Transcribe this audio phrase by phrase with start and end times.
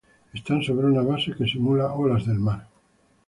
[0.33, 2.61] Están sobre una base que simula olas del mar.